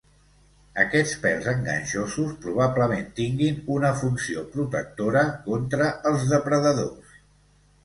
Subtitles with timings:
[0.83, 7.17] Aquests pèls enganxosos probablement tinguin una funció protectora contra els depredadors.